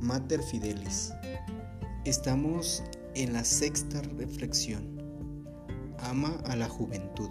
[0.00, 1.12] Mater Fidelis.
[2.04, 2.82] Estamos
[3.14, 4.96] en la sexta reflexión.
[5.98, 7.28] Ama a la juventud.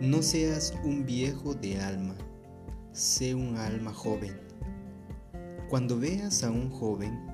[0.00, 2.14] No seas un viejo de alma,
[2.92, 4.38] sé un alma joven.
[5.68, 7.26] Cuando veas a un joven,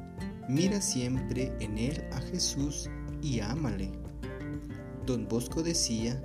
[0.48, 2.88] mira siempre en él a Jesús
[3.20, 3.92] y ámale.
[5.04, 6.20] Don Bosco decía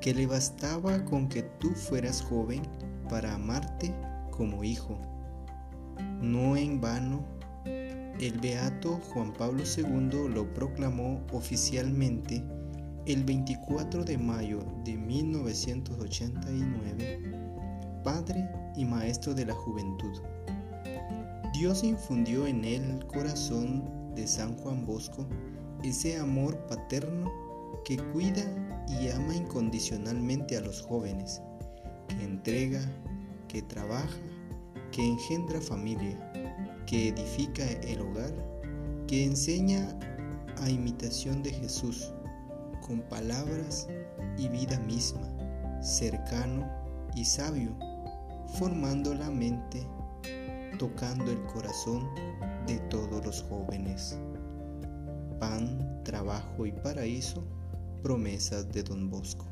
[0.00, 2.62] que le bastaba con que tú fueras joven
[3.08, 3.94] para amarte
[4.30, 4.98] como hijo.
[6.20, 7.24] No en vano,
[7.64, 12.44] el beato Juan Pablo II lo proclamó oficialmente
[13.06, 17.20] el 24 de mayo de 1989,
[18.04, 20.20] Padre y Maestro de la Juventud.
[21.52, 23.82] Dios infundió en él el corazón
[24.14, 25.26] de San Juan Bosco
[25.82, 27.30] ese amor paterno
[27.84, 28.44] que cuida
[28.88, 31.42] y ama incondicionalmente a los jóvenes,
[32.08, 32.80] que entrega,
[33.48, 34.08] que trabaja,
[34.92, 36.16] que engendra familia,
[36.86, 38.32] que edifica el hogar,
[39.08, 39.98] que enseña
[40.60, 42.12] a imitación de Jesús,
[42.86, 43.88] con palabras
[44.36, 45.26] y vida misma,
[45.82, 46.70] cercano
[47.14, 47.74] y sabio,
[48.58, 49.86] formando la mente,
[50.78, 52.08] tocando el corazón
[52.66, 54.18] de todos los jóvenes.
[55.40, 57.42] Pan, trabajo y paraíso,
[58.02, 59.46] promesas de Don Bosco.